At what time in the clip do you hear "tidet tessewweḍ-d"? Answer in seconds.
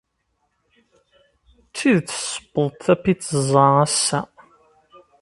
1.75-2.77